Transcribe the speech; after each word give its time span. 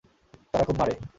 তারা 0.51 0.63
খুব 0.63 0.77
মারে। 0.79 0.93